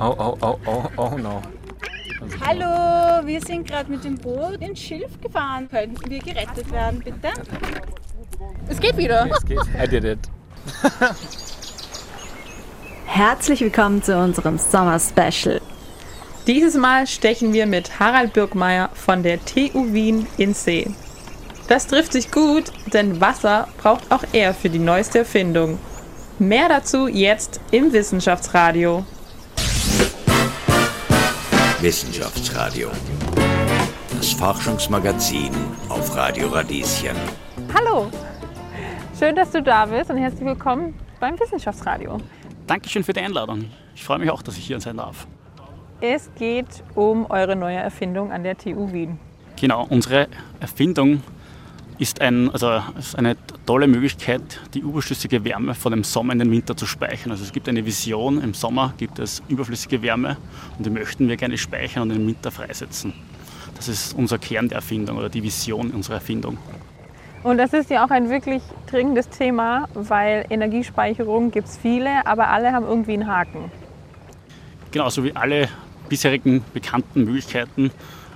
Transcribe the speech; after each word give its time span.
Oh, 0.00 0.14
oh, 0.18 0.38
oh, 0.40 0.58
oh, 0.66 0.84
oh 0.96 1.18
no. 1.18 1.42
Hallo, 2.46 3.26
wir 3.26 3.40
sind 3.42 3.68
gerade 3.68 3.90
mit 3.90 4.04
dem 4.04 4.16
Boot 4.16 4.60
ins 4.60 4.78
Schilf 4.78 5.20
gefahren. 5.20 5.68
Könnten 5.68 6.10
wir 6.10 6.18
gerettet 6.20 6.70
werden, 6.72 7.00
bitte? 7.00 7.28
Es 8.68 8.80
geht 8.80 8.96
wieder. 8.96 9.28
Es 9.30 9.44
geht. 9.44 9.58
I 9.82 9.86
did 9.86 10.04
it. 10.04 10.18
Herzlich 13.06 13.60
willkommen 13.60 14.02
zu 14.02 14.16
unserem 14.16 14.56
Sommer-Special. 14.56 15.60
Dieses 16.46 16.74
Mal 16.74 17.06
stechen 17.06 17.52
wir 17.52 17.66
mit 17.66 18.00
Harald 18.00 18.32
Birkmeier 18.32 18.88
von 18.94 19.22
der 19.22 19.44
TU 19.44 19.92
Wien 19.92 20.26
ins 20.38 20.64
See. 20.64 20.90
Das 21.68 21.86
trifft 21.86 22.12
sich 22.12 22.30
gut, 22.30 22.72
denn 22.92 23.20
Wasser 23.20 23.68
braucht 23.78 24.10
auch 24.10 24.24
er 24.32 24.54
für 24.54 24.70
die 24.70 24.78
neueste 24.78 25.18
Erfindung. 25.18 25.78
Mehr 26.38 26.68
dazu 26.70 27.08
jetzt 27.08 27.60
im 27.70 27.92
Wissenschaftsradio. 27.92 29.04
Wissenschaftsradio. 31.82 32.90
Das 34.10 34.32
Forschungsmagazin 34.32 35.50
auf 35.88 36.14
Radio 36.14 36.48
Radieschen. 36.48 37.16
Hallo, 37.72 38.10
schön, 39.18 39.34
dass 39.34 39.50
du 39.50 39.62
da 39.62 39.86
bist 39.86 40.10
und 40.10 40.18
herzlich 40.18 40.44
willkommen 40.44 40.94
beim 41.20 41.40
Wissenschaftsradio. 41.40 42.18
Dankeschön 42.66 43.02
für 43.02 43.14
die 43.14 43.20
Einladung. 43.20 43.70
Ich 43.94 44.04
freue 44.04 44.18
mich 44.18 44.30
auch, 44.30 44.42
dass 44.42 44.58
ich 44.58 44.66
hier 44.66 44.78
sein 44.78 44.98
darf. 44.98 45.26
Es 46.02 46.30
geht 46.34 46.84
um 46.94 47.24
eure 47.30 47.56
neue 47.56 47.78
Erfindung 47.78 48.30
an 48.30 48.42
der 48.42 48.58
TU 48.58 48.92
Wien. 48.92 49.18
Genau, 49.58 49.86
unsere 49.88 50.28
Erfindung 50.60 51.22
ist, 52.00 52.22
ein, 52.22 52.50
also 52.50 52.82
ist 52.98 53.14
eine 53.16 53.36
tolle 53.66 53.86
Möglichkeit, 53.86 54.40
die 54.72 54.78
überschüssige 54.78 55.44
Wärme 55.44 55.74
von 55.74 55.92
dem 55.92 56.02
Sommer 56.02 56.32
in 56.32 56.38
den 56.38 56.50
Winter 56.50 56.74
zu 56.74 56.86
speichern. 56.86 57.30
Also 57.30 57.44
es 57.44 57.52
gibt 57.52 57.68
eine 57.68 57.84
Vision, 57.84 58.42
im 58.42 58.54
Sommer 58.54 58.94
gibt 58.96 59.18
es 59.18 59.42
überflüssige 59.48 60.00
Wärme 60.00 60.38
und 60.78 60.86
die 60.86 60.90
möchten 60.90 61.28
wir 61.28 61.36
gerne 61.36 61.58
speichern 61.58 62.04
und 62.04 62.16
im 62.16 62.26
Winter 62.26 62.50
freisetzen. 62.50 63.12
Das 63.76 63.86
ist 63.86 64.14
unser 64.14 64.38
Kern 64.38 64.68
der 64.68 64.76
Erfindung 64.76 65.18
oder 65.18 65.28
die 65.28 65.42
Vision 65.42 65.90
unserer 65.90 66.14
Erfindung. 66.14 66.56
Und 67.42 67.58
das 67.58 67.74
ist 67.74 67.90
ja 67.90 68.04
auch 68.04 68.10
ein 68.10 68.30
wirklich 68.30 68.62
dringendes 68.90 69.28
Thema, 69.28 69.86
weil 69.92 70.46
Energiespeicherung 70.48 71.50
gibt 71.50 71.68
es 71.68 71.76
viele, 71.76 72.26
aber 72.26 72.48
alle 72.48 72.72
haben 72.72 72.86
irgendwie 72.86 73.12
einen 73.12 73.26
Haken. 73.26 73.70
Genauso 74.90 75.22
wie 75.22 75.36
alle 75.36 75.68
bisherigen 76.08 76.64
bekannten 76.72 77.24
Möglichkeiten 77.24 77.90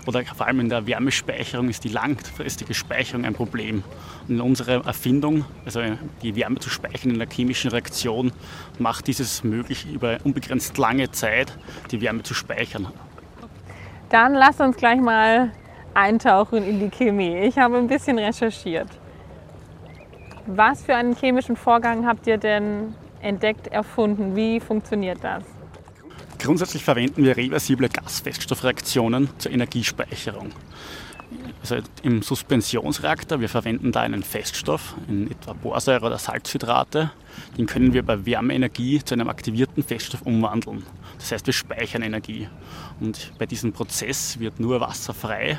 oder 0.06 0.24
vor 0.24 0.47
allem 0.47 0.60
in 0.60 0.69
der 0.69 0.86
Wärmespeicherung 0.86 1.69
ist 1.69 1.84
die 1.84 1.88
langfristige 1.88 2.74
Speicherung 2.74 3.24
ein 3.24 3.34
Problem. 3.34 3.83
Und 4.28 4.34
in 4.34 4.41
unserer 4.41 4.84
Erfindung, 4.86 5.44
also 5.64 5.80
die 6.22 6.36
Wärme 6.36 6.58
zu 6.58 6.70
speichern 6.70 7.10
in 7.10 7.20
einer 7.20 7.30
chemischen 7.30 7.70
Reaktion, 7.70 8.32
macht 8.78 9.06
dieses 9.06 9.44
möglich, 9.44 9.86
über 9.92 10.19
unbegrenzt 10.25 10.77
lange 10.78 11.10
Zeit 11.10 11.56
die 11.91 12.00
Wärme 12.00 12.22
zu 12.22 12.34
speichern. 12.34 12.88
Dann 14.10 14.34
lass 14.34 14.60
uns 14.60 14.77
gleich 14.77 15.00
mal 15.00 15.52
eintauchen 15.94 16.62
in 16.62 16.80
die 16.80 16.91
Chemie. 16.91 17.36
Ich 17.38 17.58
habe 17.58 17.78
ein 17.78 17.86
bisschen 17.86 18.19
recherchiert. 18.19 18.88
Was 20.47 20.84
für 20.84 20.94
einen 20.94 21.16
chemischen 21.16 21.56
Vorgang 21.56 22.06
habt 22.06 22.27
ihr 22.27 22.36
denn 22.36 22.94
entdeckt, 23.22 23.69
erfunden? 23.69 24.36
Wie 24.36 24.60
funktioniert 24.60 25.19
das? 25.22 25.42
Grundsätzlich 26.45 26.84
verwenden 26.84 27.25
wir 27.25 27.39
reversible 27.39 27.89
Gasfeststoffreaktionen 27.89 29.31
zur 29.39 29.50
Energiespeicherung. 29.50 30.50
Also 31.62 31.77
im 32.03 32.20
Suspensionsreaktor, 32.20 33.41
wir 33.41 33.48
verwenden 33.48 33.92
da 33.92 34.03
einen 34.03 34.23
Feststoff, 34.23 34.95
in 35.09 35.31
etwa 35.31 35.55
Borsäure 35.55 36.05
oder 36.05 36.19
Salzhydrate. 36.19 37.12
Den 37.56 37.65
können 37.65 37.95
wir 37.95 38.03
bei 38.03 38.27
Wärmeenergie 38.27 39.03
zu 39.03 39.15
einem 39.15 39.31
aktivierten 39.31 39.83
Feststoff 39.83 40.20
umwandeln. 40.20 40.83
Das 41.19 41.33
heißt, 41.33 41.47
wir 41.47 41.55
speichern 41.55 42.03
Energie. 42.03 42.47
Und 43.00 43.33
bei 43.39 43.47
diesem 43.47 43.72
Prozess 43.72 44.39
wird 44.39 44.61
nur 44.61 44.83
Wasser 44.83 45.15
frei. 45.15 45.59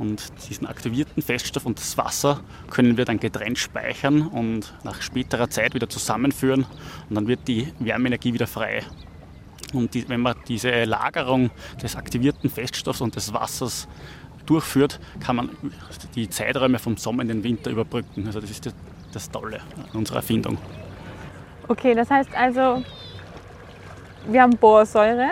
Und 0.00 0.32
diesen 0.50 0.66
aktivierten 0.66 1.22
Feststoff 1.22 1.66
und 1.66 1.78
das 1.78 1.96
Wasser 1.98 2.40
können 2.68 2.96
wir 2.96 3.04
dann 3.04 3.20
getrennt 3.20 3.60
speichern 3.60 4.26
und 4.26 4.74
nach 4.82 5.02
späterer 5.02 5.48
Zeit 5.50 5.74
wieder 5.74 5.88
zusammenführen. 5.88 6.66
Und 7.08 7.14
dann 7.14 7.28
wird 7.28 7.46
die 7.46 7.72
Wärmeenergie 7.78 8.34
wieder 8.34 8.48
frei. 8.48 8.82
Und 9.72 9.94
die, 9.94 10.08
wenn 10.08 10.20
man 10.20 10.36
diese 10.48 10.84
Lagerung 10.84 11.50
des 11.82 11.96
aktivierten 11.96 12.50
Feststoffs 12.50 13.00
und 13.00 13.16
des 13.16 13.32
Wassers 13.32 13.88
durchführt, 14.46 15.00
kann 15.20 15.36
man 15.36 15.50
die 16.14 16.30
Zeiträume 16.30 16.78
vom 16.78 16.96
Sommer 16.96 17.22
in 17.22 17.28
den 17.28 17.44
Winter 17.44 17.70
überbrücken. 17.70 18.26
Also 18.26 18.40
das 18.40 18.50
ist 18.50 18.72
das 19.12 19.30
Tolle 19.30 19.60
an 19.76 19.98
unserer 19.98 20.18
Erfindung. 20.18 20.56
Okay, 21.68 21.94
das 21.94 22.10
heißt 22.10 22.30
also, 22.34 22.84
wir 24.28 24.42
haben 24.42 24.56
Borsäure. 24.56 25.30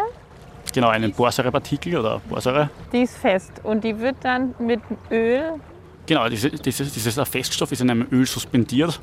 Genau, 0.73 0.89
einen 0.89 1.13
Borsäurepartikel 1.13 1.97
oder 1.97 2.21
Borsäure. 2.29 2.71
Die 2.93 3.03
ist 3.03 3.17
fest 3.17 3.53
und 3.63 3.85
die 3.85 3.97
wird 3.99 4.17
dann 4.23 4.55
mit 4.59 4.81
Öl. 5.11 5.61
Genau, 6.07 6.29
diese, 6.29 6.51
dieses, 6.51 6.93
dieser 6.93 7.25
Feststoff 7.25 7.71
ist 7.73 7.81
in 7.81 7.91
einem 7.91 8.07
Öl 8.11 8.27
suspendiert. 8.27 9.01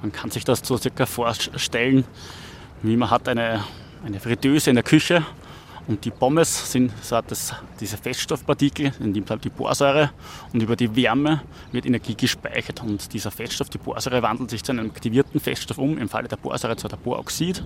Man 0.00 0.10
kann 0.10 0.30
sich 0.30 0.44
das 0.44 0.60
so 0.60 0.76
circa 0.76 1.06
vorstellen, 1.06 2.04
wie 2.82 2.96
man 2.96 3.10
hat 3.10 3.28
eine 3.28 3.62
eine 4.04 4.20
Fritteuse 4.20 4.70
in 4.70 4.76
der 4.76 4.84
Küche 4.84 5.24
und 5.90 6.04
die 6.04 6.12
Pommes 6.12 6.70
sind 6.70 6.92
so 7.02 7.20
das, 7.20 7.52
diese 7.80 7.96
Feststoffpartikel, 7.96 8.92
in 9.00 9.12
dem 9.12 9.26
Fall 9.26 9.38
die 9.38 9.48
Borsäure. 9.48 10.10
Und 10.52 10.62
über 10.62 10.76
die 10.76 10.94
Wärme 10.94 11.42
wird 11.72 11.84
Energie 11.84 12.14
gespeichert. 12.14 12.80
Und 12.80 13.12
dieser 13.12 13.32
Feststoff, 13.32 13.70
die 13.70 13.78
Borsäure, 13.78 14.22
wandelt 14.22 14.50
sich 14.50 14.62
zu 14.62 14.70
einem 14.70 14.90
aktivierten 14.90 15.40
Feststoff 15.40 15.78
um, 15.78 15.98
im 15.98 16.08
Falle 16.08 16.28
der 16.28 16.36
Borsäure 16.36 16.76
zu 16.76 16.86
der 16.86 16.96
Boroxid. 16.96 17.64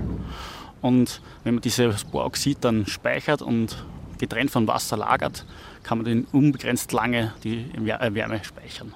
Und 0.81 1.21
wenn 1.43 1.57
man 1.57 1.61
dieses 1.61 2.05
Boroxid 2.05 2.59
dann 2.63 2.87
speichert 2.87 3.43
und 3.43 3.85
getrennt 4.19 4.51
von 4.51 4.67
Wasser 4.67 4.97
lagert, 4.97 5.45
kann 5.83 5.99
man 5.99 6.07
den 6.07 6.25
unbegrenzt 6.33 6.93
lange 6.93 7.35
die 7.45 7.67
Wärme 7.77 8.43
speichern. 8.43 8.95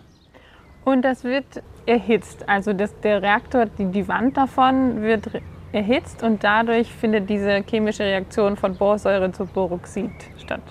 Und 0.87 1.03
das 1.03 1.23
wird 1.23 1.63
erhitzt. 1.85 2.49
Also 2.49 2.73
das, 2.73 2.99
der 3.01 3.21
Reaktor, 3.21 3.67
die, 3.67 3.91
die 3.91 4.09
Wand 4.09 4.39
davon 4.39 5.03
wird 5.03 5.29
erhitzt 5.73 6.23
und 6.23 6.43
dadurch 6.45 6.93
findet 6.93 7.29
diese 7.29 7.63
chemische 7.69 8.05
Reaktion 8.05 8.57
von 8.57 8.77
Borsäure 8.77 9.31
zu 9.33 9.47
Boroxid 9.47 10.11
statt. 10.39 10.63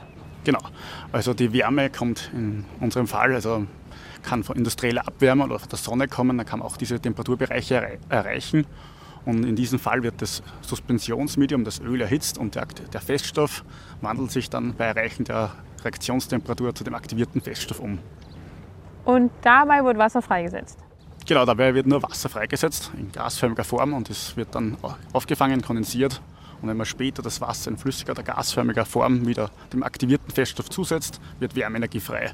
Genau. 0.43 0.59
Also 1.11 1.33
die 1.33 1.51
Wärme 1.53 1.89
kommt 1.89 2.31
in 2.33 2.65
unserem 2.79 3.07
Fall, 3.07 3.33
also 3.33 3.65
kann 4.23 4.43
von 4.43 4.57
industrieller 4.57 5.07
Abwärme 5.07 5.45
oder 5.45 5.59
von 5.59 5.69
der 5.69 5.77
Sonne 5.77 6.07
kommen, 6.07 6.37
dann 6.37 6.45
kann 6.45 6.59
man 6.59 6.67
auch 6.67 6.77
diese 6.77 6.99
Temperaturbereiche 6.99 7.99
erreichen. 8.09 8.65
Und 9.25 9.43
in 9.43 9.55
diesem 9.55 9.77
Fall 9.77 10.03
wird 10.03 10.21
das 10.21 10.41
Suspensionsmedium, 10.61 11.65
das 11.65 11.81
Öl, 11.81 11.99
erhitzt 11.99 12.37
und 12.37 12.55
der, 12.55 12.65
der 12.93 13.01
Feststoff 13.01 13.65
wandelt 13.99 14.31
sich 14.31 14.49
dann 14.49 14.73
bei 14.73 14.85
Erreichen 14.85 15.25
der 15.25 15.51
Reaktionstemperatur 15.83 16.73
zu 16.73 16.83
dem 16.83 16.95
aktivierten 16.95 17.41
Feststoff 17.41 17.79
um. 17.79 17.99
Und 19.03 19.31
dabei 19.41 19.83
wird 19.83 19.97
Wasser 19.97 20.21
freigesetzt? 20.21 20.79
Genau, 21.27 21.43
dabei 21.43 21.73
wird 21.73 21.87
nur 21.87 22.01
Wasser 22.03 22.29
freigesetzt 22.29 22.89
in 22.97 23.11
gasförmiger 23.11 23.65
Form 23.65 23.93
und 23.93 24.09
es 24.09 24.37
wird 24.37 24.55
dann 24.55 24.77
aufgefangen, 25.11 25.61
kondensiert. 25.61 26.21
Und 26.61 26.69
wenn 26.69 26.77
man 26.77 26.85
später 26.85 27.21
das 27.21 27.41
Wasser 27.41 27.69
in 27.69 27.77
flüssiger 27.77 28.13
oder 28.13 28.23
gasförmiger 28.23 28.85
Form 28.85 29.27
wieder 29.27 29.51
dem 29.73 29.83
aktivierten 29.83 30.33
Feststoff 30.33 30.69
zusetzt, 30.69 31.19
wird 31.39 31.53
Wärmeenergie 31.55 31.99
frei 31.99 32.31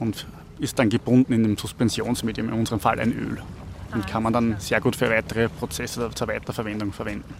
und 0.00 0.26
ist 0.58 0.76
dann 0.76 0.88
gebunden 0.88 1.32
in 1.32 1.44
dem 1.44 1.56
Suspensionsmedium, 1.56 2.48
in 2.48 2.54
unserem 2.54 2.80
Fall 2.80 2.98
ein 2.98 3.12
Öl. 3.12 3.40
Und 3.94 4.06
kann 4.08 4.24
man 4.24 4.32
dann 4.32 4.56
sehr 4.58 4.80
gut 4.80 4.96
für 4.96 5.08
weitere 5.08 5.48
Prozesse 5.48 6.10
zur 6.12 6.26
Weiterverwendung 6.26 6.92
verwenden. 6.92 7.32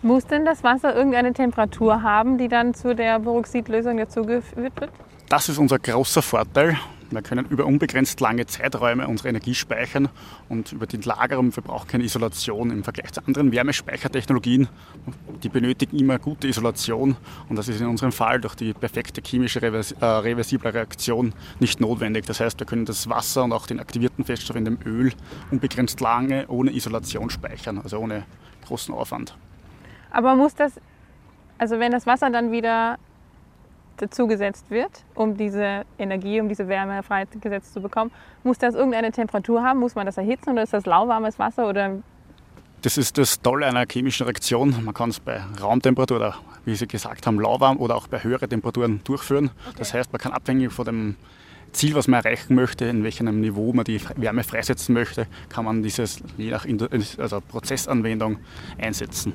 Muss 0.00 0.24
denn 0.26 0.44
das 0.44 0.62
Wasser 0.62 0.94
irgendeine 0.94 1.32
Temperatur 1.32 2.02
haben, 2.02 2.38
die 2.38 2.46
dann 2.46 2.72
zu 2.72 2.94
der 2.94 3.18
Boroxidlösung 3.18 3.96
dazugeführt 3.96 4.80
wird? 4.80 4.90
Das 5.28 5.48
ist 5.48 5.58
unser 5.58 5.80
großer 5.80 6.22
Vorteil. 6.22 6.78
Wir 7.12 7.22
können 7.22 7.46
über 7.50 7.66
unbegrenzt 7.66 8.20
lange 8.20 8.46
Zeiträume 8.46 9.06
unsere 9.06 9.28
Energie 9.28 9.54
speichern 9.54 10.08
und 10.48 10.72
über 10.72 10.86
die 10.86 10.96
Lagerung 10.96 11.54
wir 11.54 11.62
brauchen 11.62 11.86
keine 11.86 12.04
Isolation 12.04 12.70
im 12.70 12.84
Vergleich 12.84 13.12
zu 13.12 13.26
anderen 13.26 13.52
Wärmespeichertechnologien. 13.52 14.68
Die 15.42 15.50
benötigen 15.50 15.98
immer 15.98 16.18
gute 16.18 16.48
Isolation 16.48 17.16
und 17.48 17.56
das 17.56 17.68
ist 17.68 17.80
in 17.80 17.86
unserem 17.86 18.12
Fall 18.12 18.40
durch 18.40 18.54
die 18.54 18.72
perfekte 18.72 19.20
chemische 19.22 19.60
äh, 19.60 20.04
reversible 20.04 20.72
Reaktion 20.72 21.34
nicht 21.60 21.80
notwendig. 21.80 22.24
Das 22.24 22.40
heißt, 22.40 22.58
wir 22.58 22.66
können 22.66 22.86
das 22.86 23.08
Wasser 23.08 23.44
und 23.44 23.52
auch 23.52 23.66
den 23.66 23.78
aktivierten 23.78 24.24
Feststoff 24.24 24.56
in 24.56 24.64
dem 24.64 24.78
Öl 24.84 25.12
unbegrenzt 25.50 26.00
lange 26.00 26.46
ohne 26.48 26.72
Isolation 26.72 27.28
speichern, 27.28 27.78
also 27.78 27.98
ohne 27.98 28.24
großen 28.66 28.94
Aufwand. 28.94 29.36
Aber 30.10 30.34
muss 30.34 30.54
das, 30.54 30.80
also 31.58 31.78
wenn 31.78 31.92
das 31.92 32.06
Wasser 32.06 32.30
dann 32.30 32.52
wieder 32.52 32.98
dazugesetzt 34.02 34.70
wird, 34.70 35.04
um 35.14 35.36
diese 35.36 35.84
Energie, 35.98 36.40
um 36.40 36.48
diese 36.48 36.68
Wärme 36.68 37.02
freigesetzt 37.02 37.72
zu 37.72 37.80
bekommen, 37.80 38.10
muss 38.42 38.58
das 38.58 38.74
irgendeine 38.74 39.12
Temperatur 39.12 39.62
haben? 39.62 39.78
Muss 39.80 39.94
man 39.94 40.06
das 40.06 40.16
erhitzen 40.18 40.50
oder 40.50 40.64
ist 40.64 40.72
das 40.72 40.84
lauwarmes 40.84 41.38
Wasser? 41.38 41.68
Oder 41.68 42.02
das 42.82 42.98
ist 42.98 43.16
das 43.16 43.40
Tolle 43.40 43.66
einer 43.66 43.86
chemischen 43.90 44.24
Reaktion. 44.24 44.74
Man 44.84 44.92
kann 44.92 45.10
es 45.10 45.20
bei 45.20 45.40
Raumtemperatur 45.60 46.16
oder, 46.16 46.34
wie 46.64 46.74
Sie 46.74 46.88
gesagt 46.88 47.26
haben, 47.28 47.38
lauwarm 47.38 47.78
oder 47.78 47.94
auch 47.94 48.08
bei 48.08 48.22
höheren 48.24 48.50
Temperaturen 48.50 49.00
durchführen. 49.04 49.52
Okay. 49.68 49.76
Das 49.78 49.94
heißt, 49.94 50.12
man 50.12 50.20
kann 50.20 50.32
abhängig 50.32 50.72
von 50.72 50.84
dem 50.84 51.16
Ziel, 51.70 51.94
was 51.94 52.08
man 52.08 52.24
erreichen 52.24 52.56
möchte, 52.56 52.84
in 52.86 53.04
welchem 53.04 53.40
Niveau 53.40 53.72
man 53.72 53.84
die 53.84 54.00
Wärme 54.16 54.42
freisetzen 54.42 54.94
möchte, 54.94 55.26
kann 55.48 55.64
man 55.64 55.82
dieses 55.82 56.22
je 56.36 56.50
nach 56.50 56.66
also 57.18 57.40
Prozessanwendung 57.40 58.38
einsetzen. 58.78 59.32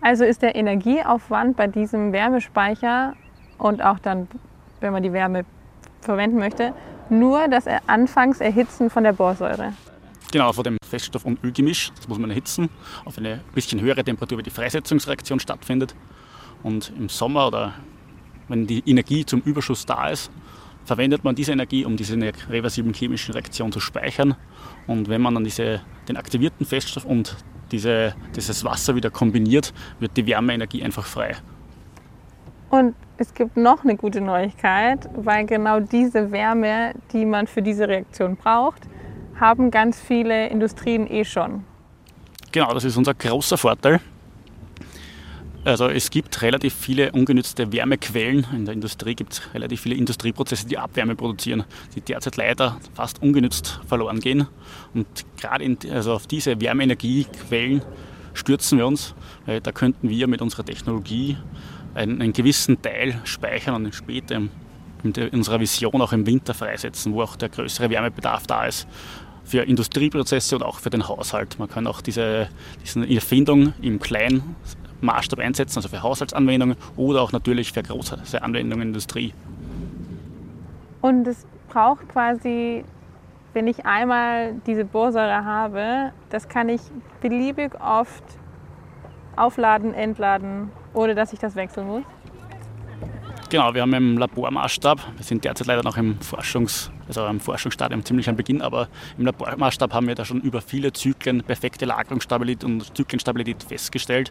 Also 0.00 0.24
ist 0.24 0.40
der 0.40 0.54
Energieaufwand 0.54 1.56
bei 1.56 1.66
diesem 1.66 2.12
Wärmespeicher 2.12 3.14
und 3.60 3.82
auch 3.82 3.98
dann, 3.98 4.26
wenn 4.80 4.92
man 4.92 5.02
die 5.02 5.12
Wärme 5.12 5.44
verwenden 6.00 6.38
möchte, 6.38 6.72
nur 7.10 7.46
das 7.48 7.64
anfangs 7.86 8.40
Erhitzen 8.40 8.90
von 8.90 9.04
der 9.04 9.12
Borsäure. 9.12 9.72
Genau, 10.32 10.52
von 10.52 10.64
dem 10.64 10.76
Feststoff- 10.88 11.24
und 11.24 11.42
Ölgemisch. 11.42 11.92
Das 11.96 12.08
muss 12.08 12.18
man 12.18 12.30
erhitzen 12.30 12.70
auf 13.04 13.18
eine 13.18 13.40
bisschen 13.54 13.80
höhere 13.80 14.04
Temperatur, 14.04 14.38
wie 14.38 14.42
die 14.44 14.50
Freisetzungsreaktion 14.50 15.40
stattfindet. 15.40 15.94
Und 16.62 16.92
im 16.96 17.08
Sommer 17.08 17.48
oder 17.48 17.74
wenn 18.48 18.66
die 18.66 18.82
Energie 18.86 19.26
zum 19.26 19.40
Überschuss 19.40 19.86
da 19.86 20.08
ist, 20.08 20.30
verwendet 20.84 21.24
man 21.24 21.34
diese 21.34 21.52
Energie, 21.52 21.84
um 21.84 21.96
diese 21.96 22.16
reversiblen 22.48 22.94
chemischen 22.94 23.32
Reaktion 23.34 23.72
zu 23.72 23.80
speichern. 23.80 24.36
Und 24.86 25.08
wenn 25.08 25.20
man 25.20 25.34
dann 25.34 25.44
diese, 25.44 25.82
den 26.08 26.16
aktivierten 26.16 26.64
Feststoff 26.64 27.04
und 27.04 27.36
diese, 27.72 28.14
dieses 28.34 28.64
Wasser 28.64 28.94
wieder 28.94 29.10
kombiniert, 29.10 29.72
wird 29.98 30.16
die 30.16 30.26
Wärmeenergie 30.26 30.82
einfach 30.82 31.06
frei. 31.06 31.36
Und 32.70 32.94
es 33.18 33.34
gibt 33.34 33.56
noch 33.56 33.84
eine 33.84 33.96
gute 33.96 34.20
Neuigkeit, 34.20 35.10
weil 35.14 35.44
genau 35.44 35.80
diese 35.80 36.30
Wärme, 36.30 36.94
die 37.12 37.26
man 37.26 37.46
für 37.46 37.62
diese 37.62 37.88
Reaktion 37.88 38.36
braucht, 38.36 38.82
haben 39.38 39.70
ganz 39.70 40.00
viele 40.00 40.48
Industrien 40.48 41.10
eh 41.10 41.24
schon. 41.24 41.64
Genau, 42.52 42.72
das 42.72 42.84
ist 42.84 42.96
unser 42.96 43.14
großer 43.14 43.58
Vorteil. 43.58 44.00
Also 45.64 45.88
es 45.88 46.10
gibt 46.10 46.40
relativ 46.40 46.74
viele 46.74 47.12
ungenützte 47.12 47.70
Wärmequellen. 47.70 48.46
In 48.54 48.64
der 48.64 48.72
Industrie 48.72 49.14
gibt 49.14 49.34
es 49.34 49.54
relativ 49.54 49.82
viele 49.82 49.94
Industrieprozesse, 49.96 50.66
die 50.66 50.78
Abwärme 50.78 51.16
produzieren, 51.16 51.64
die 51.94 52.00
derzeit 52.00 52.36
leider 52.36 52.78
fast 52.94 53.22
ungenützt 53.22 53.80
verloren 53.86 54.20
gehen. 54.20 54.46
Und 54.94 55.06
gerade 55.38 55.76
also 55.92 56.14
auf 56.14 56.26
diese 56.26 56.60
Wärmeenergiequellen 56.60 57.82
stürzen 58.32 58.78
wir 58.78 58.86
uns, 58.86 59.14
weil 59.44 59.60
da 59.60 59.72
könnten 59.72 60.08
wir 60.08 60.28
mit 60.28 60.40
unserer 60.40 60.64
Technologie 60.64 61.36
einen, 61.94 62.20
einen 62.20 62.32
gewissen 62.32 62.80
Teil 62.80 63.20
speichern 63.24 63.74
und 63.74 63.94
später 63.94 64.36
in 64.36 64.50
unserer 65.32 65.60
Vision 65.60 66.00
auch 66.02 66.12
im 66.12 66.26
Winter 66.26 66.54
freisetzen, 66.54 67.12
wo 67.14 67.22
auch 67.22 67.36
der 67.36 67.48
größere 67.48 67.88
Wärmebedarf 67.90 68.46
da 68.46 68.66
ist 68.66 68.86
für 69.44 69.62
Industrieprozesse 69.62 70.56
und 70.56 70.62
auch 70.62 70.78
für 70.78 70.90
den 70.90 71.08
Haushalt. 71.08 71.58
Man 71.58 71.68
kann 71.68 71.86
auch 71.86 72.00
diese, 72.00 72.48
diese 72.82 73.08
Erfindung 73.12 73.72
im 73.82 73.98
kleinen 73.98 74.54
Maßstab 75.00 75.38
einsetzen, 75.40 75.78
also 75.78 75.88
für 75.88 76.02
Haushaltsanwendungen 76.02 76.76
oder 76.96 77.22
auch 77.22 77.32
natürlich 77.32 77.72
für 77.72 77.82
große 77.82 78.42
Anwendungen 78.42 78.62
in 78.62 78.70
der 78.70 78.86
Industrie. 78.88 79.34
Und 81.00 81.26
es 81.26 81.46
braucht 81.68 82.08
quasi, 82.10 82.84
wenn 83.54 83.66
ich 83.66 83.86
einmal 83.86 84.54
diese 84.66 84.84
Bohrsäure 84.84 85.44
habe, 85.44 86.12
das 86.28 86.48
kann 86.48 86.68
ich 86.68 86.80
beliebig 87.20 87.72
oft 87.80 88.22
aufladen, 89.36 89.94
entladen, 89.94 90.70
ohne 90.94 91.14
dass 91.14 91.32
ich 91.32 91.38
das 91.38 91.54
wechseln 91.56 91.86
muss. 91.86 92.02
Genau, 93.50 93.74
wir 93.74 93.82
haben 93.82 93.92
im 93.94 94.16
Labormaßstab, 94.16 95.00
wir 95.16 95.24
sind 95.24 95.44
derzeit 95.44 95.66
leider 95.66 95.82
noch 95.82 95.96
im 95.96 96.20
Forschungs, 96.20 96.88
also 97.08 97.26
im 97.26 97.40
Forschungsstadium 97.40 98.04
ziemlich 98.04 98.28
am 98.28 98.36
Beginn, 98.36 98.62
aber 98.62 98.86
im 99.18 99.26
Labormaßstab 99.26 99.92
haben 99.92 100.06
wir 100.06 100.14
da 100.14 100.24
schon 100.24 100.40
über 100.40 100.60
viele 100.60 100.92
Zyklen 100.92 101.42
perfekte 101.42 101.84
Lagerungsstabilität 101.84 102.62
und 102.62 102.96
Zyklenstabilität 102.96 103.64
festgestellt. 103.64 104.30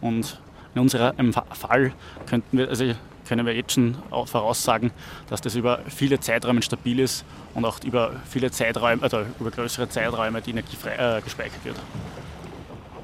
Und 0.00 0.40
in 0.76 0.82
unserem 0.82 1.32
Fall 1.32 1.92
könnten 2.26 2.58
wir, 2.58 2.68
also 2.68 2.92
können 3.26 3.44
wir 3.44 3.54
jetzt 3.54 3.72
schon 3.72 3.96
voraussagen, 4.24 4.92
dass 5.28 5.40
das 5.40 5.56
über 5.56 5.80
viele 5.88 6.20
Zeiträume 6.20 6.62
stabil 6.62 7.00
ist 7.00 7.24
und 7.54 7.64
auch 7.64 7.82
über 7.84 8.12
viele 8.28 8.52
Zeiträume, 8.52 9.02
also 9.02 9.22
über 9.40 9.50
größere 9.50 9.88
Zeiträume 9.88 10.42
die 10.42 10.50
Energie 10.50 10.76
frei, 10.76 11.18
äh, 11.18 11.20
gespeichert 11.22 11.64
wird. 11.64 11.76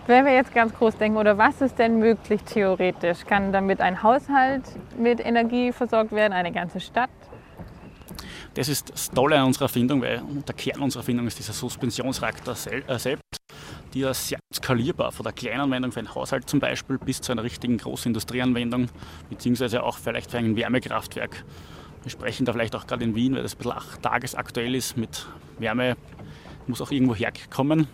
Wenn 0.06 0.24
wir 0.24 0.34
jetzt 0.34 0.54
ganz 0.54 0.72
groß 0.72 0.98
denken, 0.98 1.18
oder 1.18 1.36
was 1.36 1.60
ist 1.60 1.80
denn 1.80 1.98
möglich 1.98 2.40
theoretisch? 2.44 3.24
Kann 3.26 3.52
damit 3.52 3.80
ein 3.80 4.04
Haushalt 4.04 4.62
mit 4.96 5.18
Energie 5.18 5.72
versorgt 5.72 6.12
werden, 6.12 6.32
eine 6.32 6.52
ganze 6.52 6.78
Stadt? 6.78 7.10
Das 8.54 8.68
ist 8.68 8.92
das 8.92 9.10
Tolle 9.10 9.36
an 9.36 9.46
unserer 9.46 9.64
Erfindung, 9.64 10.00
weil 10.02 10.22
der 10.46 10.54
Kern 10.54 10.80
unserer 10.80 11.00
Erfindung 11.00 11.26
ist 11.26 11.40
dieser 11.40 11.52
Suspensionsreaktor 11.52 12.54
äh, 12.86 12.98
selbst. 12.98 13.24
Die 13.94 14.02
ist 14.02 14.28
sehr 14.28 14.38
skalierbar, 14.54 15.10
von 15.10 15.24
der 15.24 15.32
kleinen 15.32 15.62
Anwendung 15.62 15.90
für 15.90 15.98
einen 15.98 16.14
Haushalt 16.14 16.48
zum 16.48 16.60
Beispiel 16.60 16.98
bis 16.98 17.20
zu 17.20 17.32
einer 17.32 17.42
richtigen 17.42 17.76
großen 17.76 18.10
Industrieanwendung, 18.10 18.88
beziehungsweise 19.28 19.82
auch 19.82 19.98
vielleicht 19.98 20.30
für 20.30 20.38
ein 20.38 20.54
Wärmekraftwerk. 20.54 21.44
Wir 22.02 22.10
sprechen 22.10 22.46
da 22.46 22.52
vielleicht 22.52 22.76
auch 22.76 22.86
gerade 22.86 23.02
in 23.02 23.16
Wien, 23.16 23.34
weil 23.34 23.42
das 23.42 23.56
ein 23.56 23.58
bisschen 23.58 24.02
tagesaktuell 24.02 24.76
ist 24.76 24.96
mit 24.96 25.26
Wärme, 25.58 25.96
muss 26.68 26.80
auch 26.80 26.92
irgendwo 26.92 27.16
herkommen. 27.16 27.88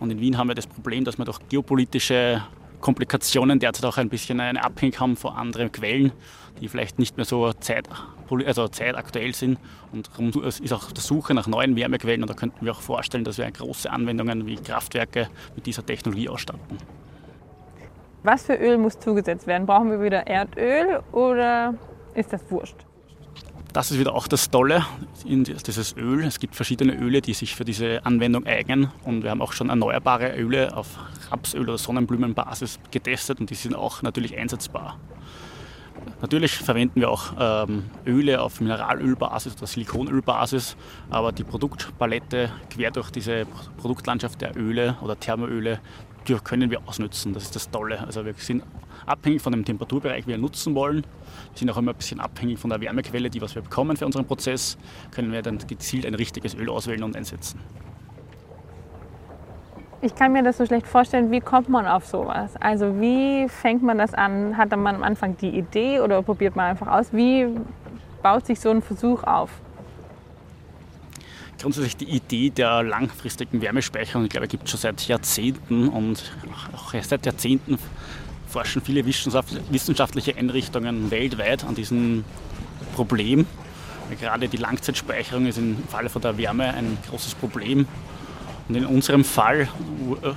Und 0.00 0.10
in 0.10 0.20
Wien 0.20 0.38
haben 0.38 0.48
wir 0.48 0.54
das 0.54 0.66
Problem, 0.66 1.04
dass 1.04 1.18
wir 1.18 1.24
durch 1.24 1.38
geopolitische 1.48 2.42
Komplikationen 2.80 3.58
derzeit 3.58 3.86
auch 3.86 3.96
ein 3.96 4.10
bisschen 4.10 4.40
eine 4.40 4.62
Abhängigkeit 4.62 5.00
haben 5.00 5.16
von 5.16 5.34
anderen 5.34 5.72
Quellen, 5.72 6.12
die 6.60 6.68
vielleicht 6.68 6.98
nicht 6.98 7.16
mehr 7.16 7.24
so 7.24 7.52
zeit, 7.54 7.88
also 8.28 8.68
zeitaktuell 8.68 9.34
sind. 9.34 9.58
Und 9.90 10.10
darum 10.12 10.30
ist 10.44 10.72
auch 10.72 10.92
der 10.92 11.02
Suche 11.02 11.32
nach 11.32 11.46
neuen 11.46 11.76
Wärmequellen 11.76 12.22
und 12.22 12.28
da 12.28 12.34
könnten 12.34 12.64
wir 12.64 12.72
auch 12.72 12.82
vorstellen, 12.82 13.24
dass 13.24 13.38
wir 13.38 13.50
große 13.50 13.90
Anwendungen 13.90 14.46
wie 14.46 14.56
Kraftwerke 14.56 15.28
mit 15.56 15.64
dieser 15.64 15.86
Technologie 15.86 16.28
ausstatten. 16.28 16.76
Was 18.22 18.44
für 18.44 18.54
Öl 18.54 18.76
muss 18.76 18.98
zugesetzt 18.98 19.46
werden? 19.46 19.66
Brauchen 19.66 19.90
wir 19.90 20.02
wieder 20.02 20.26
Erdöl 20.26 21.00
oder 21.12 21.74
ist 22.14 22.32
das 22.32 22.42
wurscht? 22.50 22.84
Das 23.74 23.90
ist 23.90 23.98
wieder 23.98 24.14
auch 24.14 24.28
das 24.28 24.50
Tolle 24.50 24.86
in 25.24 25.42
dieses 25.42 25.96
Öl. 25.96 26.22
Es 26.24 26.38
gibt 26.38 26.54
verschiedene 26.54 26.94
Öle, 26.94 27.20
die 27.20 27.34
sich 27.34 27.56
für 27.56 27.64
diese 27.64 28.06
Anwendung 28.06 28.46
eignen. 28.46 28.92
Und 29.02 29.24
wir 29.24 29.30
haben 29.30 29.42
auch 29.42 29.52
schon 29.52 29.68
erneuerbare 29.68 30.36
Öle 30.36 30.76
auf 30.76 30.96
Rapsöl 31.28 31.62
oder 31.62 31.76
Sonnenblumenbasis 31.76 32.78
getestet 32.92 33.40
und 33.40 33.50
die 33.50 33.56
sind 33.56 33.74
auch 33.74 34.02
natürlich 34.02 34.38
einsetzbar. 34.38 35.00
Natürlich 36.20 36.54
verwenden 36.54 37.00
wir 37.00 37.10
auch 37.10 37.32
ähm, 37.36 37.90
Öle 38.06 38.42
auf 38.42 38.60
Mineralölbasis 38.60 39.56
oder 39.56 39.66
Silikonölbasis, 39.66 40.76
aber 41.10 41.32
die 41.32 41.42
Produktpalette 41.42 42.52
quer 42.70 42.92
durch 42.92 43.10
diese 43.10 43.44
Produktlandschaft 43.78 44.40
der 44.40 44.56
Öle 44.56 44.96
oder 45.02 45.18
Thermoöle 45.18 45.80
können 46.44 46.70
wir 46.70 46.86
ausnutzen. 46.86 47.34
Das 47.34 47.42
ist 47.42 47.56
das 47.56 47.70
Tolle. 47.70 48.00
Also 48.00 48.24
wir 48.24 48.34
sind 48.34 48.62
abhängig 49.06 49.42
von 49.42 49.52
dem 49.52 49.64
Temperaturbereich, 49.64 50.24
den 50.24 50.28
wir 50.28 50.38
nutzen 50.38 50.74
wollen. 50.74 51.02
Wir 51.02 51.58
sind 51.58 51.70
auch 51.70 51.76
immer 51.76 51.92
ein 51.92 51.96
bisschen 51.96 52.20
abhängig 52.20 52.58
von 52.58 52.70
der 52.70 52.80
Wärmequelle, 52.80 53.30
die 53.30 53.40
was 53.40 53.54
wir 53.54 53.62
bekommen 53.62 53.96
für 53.96 54.06
unseren 54.06 54.26
Prozess, 54.26 54.76
können 55.10 55.32
wir 55.32 55.42
dann 55.42 55.58
gezielt 55.58 56.06
ein 56.06 56.14
richtiges 56.14 56.54
Öl 56.54 56.68
auswählen 56.68 57.02
und 57.02 57.16
einsetzen. 57.16 57.60
Ich 60.04 60.14
kann 60.14 60.32
mir 60.32 60.42
das 60.42 60.58
so 60.58 60.66
schlecht 60.66 60.86
vorstellen, 60.86 61.30
wie 61.30 61.40
kommt 61.40 61.70
man 61.70 61.86
auf 61.86 62.04
sowas? 62.04 62.56
Also 62.60 63.00
wie 63.00 63.48
fängt 63.48 63.82
man 63.82 63.96
das 63.96 64.12
an? 64.12 64.54
Hat 64.54 64.70
man 64.76 64.96
am 64.96 65.02
Anfang 65.02 65.34
die 65.38 65.48
Idee 65.48 66.00
oder 66.00 66.22
probiert 66.22 66.56
man 66.56 66.66
einfach 66.66 66.88
aus? 66.88 67.06
Wie 67.12 67.46
baut 68.22 68.44
sich 68.44 68.60
so 68.60 68.68
ein 68.68 68.82
Versuch 68.82 69.24
auf? 69.24 69.50
Grundsätzlich 71.58 71.96
die 71.96 72.10
Idee 72.10 72.50
der 72.50 72.82
langfristigen 72.82 73.62
Wärmespeicherung, 73.62 74.24
ich 74.24 74.30
glaube, 74.30 74.46
gibt 74.46 74.64
es 74.64 74.72
schon 74.72 74.80
seit 74.80 75.08
Jahrzehnten 75.08 75.88
und 75.88 76.30
auch 76.76 76.92
seit 77.00 77.24
Jahrzehnten 77.24 77.78
forschen 78.54 78.82
viele 78.82 79.04
wissenschaftliche 79.04 80.36
Einrichtungen 80.36 81.10
weltweit 81.10 81.64
an 81.64 81.74
diesem 81.74 82.24
Problem. 82.94 83.46
Gerade 84.20 84.46
die 84.46 84.58
Langzeitspeicherung 84.58 85.46
ist 85.46 85.58
im 85.58 85.76
Falle 85.88 86.08
von 86.08 86.22
der 86.22 86.38
Wärme 86.38 86.72
ein 86.72 86.96
großes 87.10 87.34
Problem. 87.34 87.88
Und 88.68 88.76
in 88.76 88.86
unserem 88.86 89.24
Fall, 89.24 89.68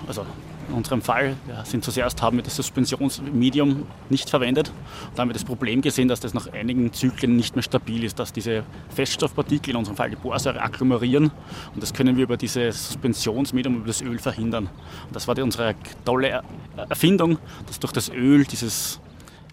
also 0.08 0.26
in 0.68 0.74
unserem 0.74 1.02
Fall 1.02 1.36
sind 1.64 1.84
zuerst 1.84 2.22
haben 2.22 2.38
wir 2.38 2.44
das 2.44 2.56
Suspensionsmedium 2.56 3.86
nicht 4.10 4.30
verwendet. 4.30 4.72
Da 5.16 5.22
haben 5.22 5.30
wir 5.30 5.34
das 5.34 5.46
Problem 5.46 5.82
gesehen, 5.82 6.08
dass 6.08 6.20
das 6.20 6.34
nach 6.34 6.52
einigen 6.52 6.92
Zyklen 6.94 7.36
nicht 7.36 7.56
mehr 7.56 7.64
stabil 7.64 8.04
ist, 8.04 8.20
dass 8.20 8.34
diese 8.34 8.64
Feststoffpartikel, 8.90 9.72
in 9.72 9.78
unserem 9.78 9.96
Fall 9.96 10.10
die 10.10 10.16
Borsäure, 10.16 10.62
agglomerieren. 10.62 11.32
Und 11.74 11.82
das 11.84 11.94
können 11.94 12.18
wir 12.18 12.24
über 12.24 12.38
dieses 12.38 12.88
Suspensionsmedium, 12.88 13.78
über 13.78 13.88
das 13.88 14.02
Öl 14.02 14.20
verhindern. 14.20 14.70
Und 15.08 15.16
das 15.16 15.28
war 15.28 15.38
unsere 15.38 15.76
tolle 16.04 16.42
Erfindung, 16.90 17.38
dass 17.66 17.80
durch 17.80 17.94
das 17.94 18.10
Öl 18.10 18.44
dieses 18.46 19.00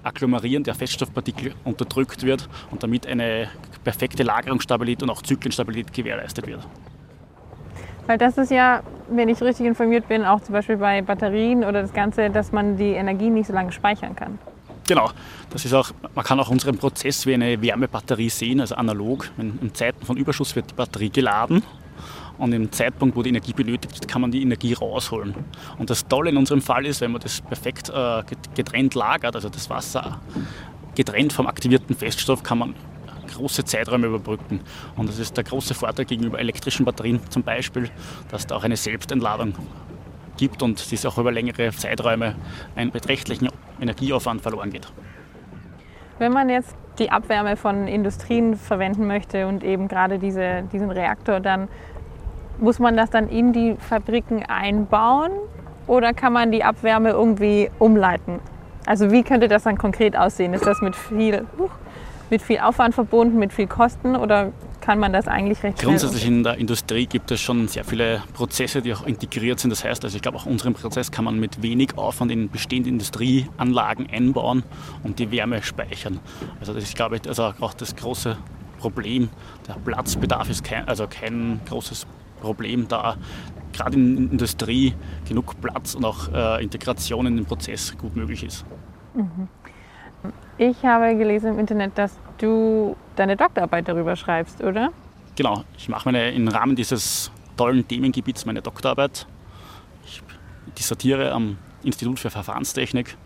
Agglomerieren 0.03 0.65
der 0.65 0.75
Feststoffpartikel 0.75 1.55
unterdrückt 1.65 2.25
wird 2.25 2.49
und 2.71 2.83
damit 2.83 3.07
eine 3.07 3.49
perfekte 3.85 4.23
Lagerungsstabilität 4.23 5.03
und 5.03 5.11
auch 5.11 5.23
Zyklenstabilität 5.23 5.93
gewährleistet 5.93 6.47
wird. 6.47 6.67
Weil 8.07 8.19
das 8.19 8.37
ist 8.37 8.51
ja, 8.51 8.83
wenn 9.09 9.29
ich 9.29 9.41
richtig 9.43 9.67
informiert 9.67 10.09
bin, 10.09 10.25
auch 10.25 10.41
zum 10.41 10.53
Beispiel 10.53 10.77
bei 10.77 11.03
Batterien 11.03 11.65
oder 11.65 11.83
das 11.83 11.93
Ganze, 11.93 12.31
dass 12.31 12.53
man 12.53 12.77
die 12.77 12.93
Energie 12.93 13.31
nicht 13.31 13.47
so 13.47 13.53
lange 13.53 13.73
speichern 13.73 14.17
kann. 14.17 14.39
Genau, 14.87 15.11
das 15.51 15.65
ist 15.65 15.73
auch, 15.73 15.93
man 16.15 16.25
kann 16.25 16.39
auch 16.41 16.51
unseren 16.51 16.77
Prozess 16.77 17.25
wie 17.27 17.33
eine 17.33 17.61
Wärmebatterie 17.63 18.29
sehen, 18.29 18.61
also 18.61 18.75
analog. 18.75 19.31
Wenn 19.37 19.59
in 19.63 19.75
Zeiten 19.75 20.05
von 20.05 20.17
Überschuss 20.19 20.55
wird 20.57 20.71
die 20.71 20.75
Batterie 20.75 21.09
geladen 21.09 21.63
und 22.37 22.53
im 22.53 22.71
Zeitpunkt, 22.71 23.17
wo 23.17 23.23
die 23.23 23.31
Energie 23.31 23.55
benötigt 23.55 23.95
wird, 23.95 24.09
kann 24.09 24.21
man 24.21 24.31
die 24.31 24.43
Energie 24.43 24.75
rausholen. 24.75 25.35
Und 25.79 25.89
das 25.89 26.07
Tolle 26.07 26.31
in 26.31 26.37
unserem 26.37 26.61
Fall 26.61 26.85
ist, 26.85 27.01
wenn 27.01 27.13
man 27.13 27.23
das 27.23 27.41
perfekt 27.41 27.89
äh, 27.89 28.23
getrennt 28.55 28.95
lagert, 28.95 29.35
also 29.35 29.49
das 29.49 29.71
Wasser 29.71 30.21
getrennt 30.95 31.33
vom 31.33 31.47
aktivierten 31.47 31.97
Feststoff, 31.97 32.43
kann 32.43 32.59
man 32.59 32.75
große 33.25 33.65
Zeiträume 33.65 34.07
überbrücken. 34.07 34.61
Und 34.97 35.09
das 35.09 35.19
ist 35.19 35.37
der 35.37 35.45
große 35.45 35.75
Vorteil 35.75 36.05
gegenüber 36.05 36.39
elektrischen 36.39 36.85
Batterien 36.85 37.21
zum 37.31 37.43
Beispiel, 37.43 37.91
dass 38.31 38.47
da 38.47 38.57
auch 38.57 38.65
eine 38.65 38.77
Selbstentladung 38.77 39.55
gibt 40.37 40.63
und 40.63 40.81
es 40.93 41.07
auch 41.07 41.19
über 41.19 41.33
längere 41.33 41.71
Zeiträume 41.71 42.35
einen 42.75 42.91
beträchtlichen 42.91 43.49
Energieaufwand 43.81 44.43
verloren 44.43 44.71
geht. 44.71 44.93
Wenn 46.19 46.33
man 46.33 46.49
jetzt 46.49 46.75
die 46.99 47.11
Abwärme 47.11 47.57
von 47.57 47.89
Industrien 47.89 48.57
verwenden 48.57 49.07
möchte 49.07 49.47
und 49.47 49.65
eben 49.65 49.89
gerade 49.89 50.19
diese, 50.19 50.63
diesen 50.73 50.91
Reaktor, 50.91 51.41
dann 51.41 51.69
muss 52.59 52.79
man 52.79 52.97
das 52.97 53.11
dann 53.11 53.29
in 53.29 53.53
die 53.53 53.77
Fabriken 53.79 54.45
einbauen 54.45 55.33
oder 55.87 56.13
kann 56.15 56.33
man 56.33 56.53
die 56.53 56.63
Abwärme 56.63 57.11
irgendwie 57.11 57.71
umleiten? 57.79 58.41
Also 58.87 59.11
wie 59.11 59.23
könnte 59.23 59.49
das 59.49 59.65
dann 59.65 59.77
konkret 59.79 60.17
aussehen? 60.17 60.55
Ist 60.55 60.67
das 60.67 60.81
mit 60.81 60.95
viel, 60.95 61.47
uh, 61.59 61.69
mit 62.31 62.43
viel 62.43 62.59
Aufwand 62.59 62.95
verbunden, 62.95 63.39
mit 63.39 63.53
viel 63.53 63.67
Kosten 63.67 64.17
oder 64.17 64.53
kann 64.85 64.99
man 64.99 65.15
das 65.15 65.29
eigentlich 65.29 65.63
recht 65.63 65.79
Grundsätzlich 65.79 66.27
in 66.27 66.43
der 66.43 66.59
Industrie 66.59 67.07
gibt 67.07 67.31
es 67.31 67.41
schon 67.41 67.69
sehr 67.69 67.85
viele 67.85 68.23
Prozesse, 68.35 68.83
die 68.83 68.93
auch 68.93 69.07
integriert 69.07 69.59
sind. 69.59 69.71
Das 69.71 69.83
heißt, 69.83 70.05
also 70.05 70.15
ich 70.15 70.21
glaube, 70.21 70.37
auch 70.37 70.45
unseren 70.45 70.75
Prozess 70.75 71.11
kann 71.11 71.25
man 71.25 71.41
mit 71.41 71.63
wenig 71.63 71.97
Aufwand 71.97 72.31
in 72.31 72.51
bestehende 72.51 72.91
Industrieanlagen 72.91 74.11
einbauen 74.11 74.63
und 75.03 75.19
die 75.19 75.31
Wärme 75.31 75.63
speichern. 75.63 76.21
Also 76.61 76.75
das 76.75 76.85
ist, 76.85 76.97
glaube 76.97 77.17
ich, 77.17 77.27
also 77.27 77.55
auch 77.61 77.73
das 77.73 77.97
große 77.97 78.37
Problem. 78.79 79.31
Der 79.67 79.75
Platzbedarf 79.75 80.51
ist 80.51 80.65
kein, 80.65 80.87
also 80.87 81.07
kein 81.09 81.61
großes 81.67 82.07
Problem 82.43 82.87
da. 82.87 83.17
Gerade 83.73 83.97
in 83.97 84.17
der 84.17 84.33
Industrie 84.33 84.95
genug 85.27 85.59
Platz 85.63 85.95
und 85.95 86.05
auch 86.05 86.31
äh, 86.31 86.63
Integration 86.63 87.27
in 87.27 87.37
den 87.37 87.47
Prozess 87.47 87.97
gut 87.97 88.15
möglich 88.15 88.45
ist. 88.45 88.67
Mhm. 89.15 89.49
Ich 90.59 90.85
habe 90.85 91.17
gelesen 91.17 91.55
im 91.55 91.59
Internet, 91.59 91.99
dass 91.99 92.19
du 92.39 92.97
deine 93.17 93.37
Doktorarbeit 93.37 93.89
darüber 93.89 94.15
schreibst, 94.17 94.63
oder? 94.63 94.91
Genau, 95.37 95.65
ich 95.77 95.89
mache 95.89 96.09
meine 96.09 96.31
im 96.31 96.47
Rahmen 96.47 96.77
dieses 96.77 97.33
tollen 97.57 97.87
Themengebiets 97.87 98.47
meine 98.47 98.63
Doktorarbeit. 98.63 99.27
Ich 100.07 100.23
dissertiere 100.79 101.33
am 101.33 101.59
Institut 101.83 102.21
für 102.21 102.31
Verfahrenstechnik 102.31 103.17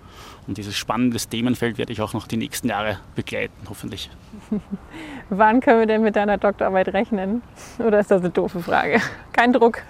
und 0.48 0.56
dieses 0.56 0.78
spannende 0.78 1.18
Themenfeld 1.18 1.76
werde 1.76 1.92
ich 1.92 2.00
auch 2.00 2.14
noch 2.14 2.26
die 2.26 2.38
nächsten 2.38 2.68
Jahre 2.68 2.98
begleiten, 3.14 3.52
hoffentlich. 3.68 4.08
Wann 5.28 5.60
können 5.60 5.80
wir 5.80 5.86
denn 5.86 6.00
mit 6.00 6.16
deiner 6.16 6.38
Doktorarbeit 6.38 6.88
rechnen? 6.88 7.42
Oder 7.78 8.00
ist 8.00 8.10
das 8.10 8.22
eine 8.22 8.30
doofe 8.30 8.62
Frage? 8.62 8.98
Kein 9.32 9.52
Druck. 9.52 9.82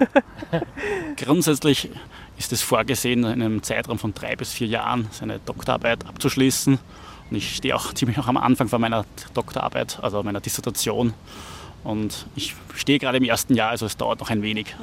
Grundsätzlich 1.17 1.91
ist 2.38 2.53
es 2.53 2.61
vorgesehen, 2.61 3.21
in 3.21 3.41
einem 3.41 3.62
Zeitraum 3.62 4.00
von 4.00 4.12
drei 4.15 4.35
bis 4.35 4.53
vier 4.53 4.67
Jahren 4.67 5.07
seine 5.12 5.38
Doktorarbeit 5.38 6.05
abzuschließen. 6.05 6.81
Und 7.31 7.37
ich 7.37 7.55
stehe 7.55 7.77
auch 7.77 7.95
ziemlich 7.95 8.17
noch 8.17 8.27
am 8.27 8.37
Anfang 8.37 8.67
von 8.67 8.81
meiner 8.81 9.05
Doktorarbeit, 9.35 10.00
also 10.03 10.25
meiner 10.25 10.41
Dissertation. 10.41 11.15
Und 11.85 12.27
ich 12.35 12.57
stehe 12.75 12.99
gerade 12.99 13.19
im 13.19 13.25
ersten 13.25 13.55
Jahr, 13.55 13.71
also 13.71 13.87
es 13.87 13.97
dauert 13.97 14.19
noch 14.19 14.31
ein 14.31 14.43
wenig. 14.43 14.75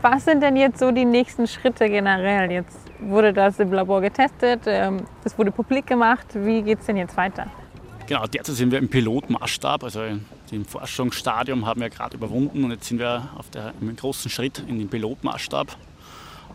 Was 0.00 0.24
sind 0.24 0.42
denn 0.42 0.56
jetzt 0.56 0.78
so 0.78 0.90
die 0.90 1.04
nächsten 1.04 1.46
Schritte 1.46 1.90
generell? 1.90 2.50
Jetzt 2.50 2.87
wurde 3.00 3.32
das 3.32 3.58
im 3.58 3.72
Labor 3.72 4.00
getestet, 4.00 4.62
ähm, 4.66 5.02
das 5.24 5.38
wurde 5.38 5.50
publik 5.50 5.86
gemacht. 5.86 6.26
Wie 6.34 6.62
geht 6.62 6.80
es 6.80 6.86
denn 6.86 6.96
jetzt 6.96 7.16
weiter? 7.16 7.46
Genau, 8.06 8.26
derzeit 8.26 8.56
sind 8.56 8.70
wir 8.70 8.78
im 8.78 8.88
Pilotmaßstab, 8.88 9.84
also 9.84 10.02
im 10.50 10.64
Forschungsstadium 10.64 11.66
haben 11.66 11.80
wir 11.80 11.90
gerade 11.90 12.16
überwunden 12.16 12.64
und 12.64 12.70
jetzt 12.70 12.86
sind 12.88 12.98
wir 12.98 13.28
auf 13.36 13.50
der, 13.50 13.74
im 13.80 13.94
großen 13.94 14.30
Schritt 14.30 14.64
in 14.66 14.78
den 14.78 14.88
Pilotmaßstab. 14.88 15.76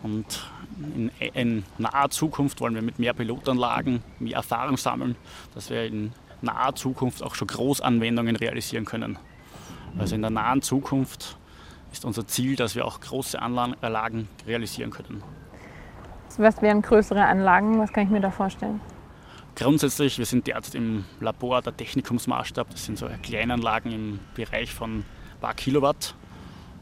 Und 0.02 0.50
in, 0.96 1.10
in 1.32 1.64
naher 1.78 2.10
Zukunft 2.10 2.60
wollen 2.60 2.74
wir 2.74 2.82
mit 2.82 2.98
mehr 2.98 3.14
Pilotanlagen 3.14 4.02
mehr 4.18 4.36
Erfahrung 4.36 4.76
sammeln, 4.76 5.14
dass 5.54 5.70
wir 5.70 5.84
in 5.84 6.12
naher 6.42 6.74
Zukunft 6.74 7.22
auch 7.22 7.34
schon 7.36 7.48
Großanwendungen 7.48 8.36
realisieren 8.36 8.84
können. 8.84 9.16
Also 9.96 10.16
in 10.16 10.22
der 10.22 10.30
nahen 10.30 10.60
Zukunft 10.60 11.36
ist 11.92 12.04
unser 12.04 12.26
Ziel, 12.26 12.56
dass 12.56 12.74
wir 12.74 12.84
auch 12.84 13.00
große 13.00 13.40
Anlagen 13.40 14.28
realisieren 14.46 14.90
können. 14.90 15.22
Was 16.38 16.60
wären 16.62 16.82
größere 16.82 17.24
Anlagen? 17.24 17.78
Was 17.78 17.92
kann 17.92 18.04
ich 18.04 18.10
mir 18.10 18.20
da 18.20 18.30
vorstellen? 18.30 18.80
Grundsätzlich, 19.56 20.18
wir 20.18 20.26
sind 20.26 20.46
derzeit 20.46 20.74
im 20.74 21.04
Labor 21.20 21.62
der 21.62 21.76
Technikumsmaßstab. 21.76 22.70
Das 22.70 22.84
sind 22.84 22.98
so 22.98 23.08
Kleinanlagen 23.22 23.92
im 23.92 24.20
Bereich 24.34 24.72
von 24.72 24.98
ein 24.98 25.04
paar 25.40 25.54
Kilowatt. 25.54 26.14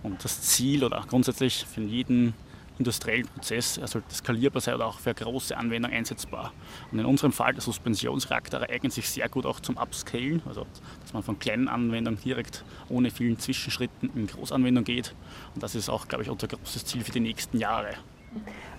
Und 0.03 0.25
das 0.25 0.41
Ziel 0.41 0.85
oder 0.85 1.05
grundsätzlich 1.09 1.67
für 1.67 1.83
jeden 1.83 2.35
industriellen 2.79 3.27
Prozess, 3.27 3.75
sollte 3.75 4.15
skalierbar 4.15 4.61
sein 4.61 4.75
oder 4.75 4.87
auch 4.87 4.99
für 4.99 5.15
große 5.15 5.57
Anwendungen 5.57 5.97
einsetzbar. 5.97 6.53
Und 6.91 6.99
in 6.99 7.05
unserem 7.05 7.33
Fall, 7.33 7.53
der 7.53 7.63
Suspensionsreaktor 7.63 8.63
eignet 8.63 8.93
sich 8.93 9.09
sehr 9.09 9.29
gut 9.29 9.47
auch 9.47 9.61
zum 9.61 9.77
Upscalen, 9.77 10.43
also 10.47 10.67
dass 11.03 11.13
man 11.13 11.23
von 11.23 11.39
kleinen 11.39 11.69
Anwendungen 11.69 12.21
direkt 12.21 12.65
ohne 12.89 13.11
vielen 13.11 13.39
Zwischenschritten 13.39 14.11
in 14.15 14.27
Großanwendung 14.27 14.85
geht. 14.85 15.15
Und 15.55 15.63
das 15.63 15.75
ist 15.75 15.89
auch, 15.89 16.09
glaube 16.09 16.25
ich, 16.25 16.31
unser 16.31 16.49
großes 16.49 16.85
Ziel 16.87 17.05
für 17.05 17.13
die 17.13 17.21
nächsten 17.21 17.59
Jahre. 17.59 17.95